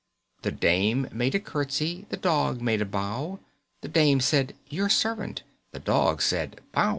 The 0.41 0.51
Dame 0.51 1.07
made 1.11 1.35
a 1.35 1.39
curtsey, 1.39 2.07
The 2.09 2.17
Dog 2.17 2.59
made 2.59 2.81
a 2.81 2.85
bow; 2.85 3.39
The 3.81 3.87
Dame 3.87 4.19
said, 4.19 4.55
"Your 4.67 4.89
servant;" 4.89 5.43
The 5.73 5.79
Dog 5.79 6.23
said, 6.23 6.59
"Bow 6.71 6.87
wow!" 6.87 6.89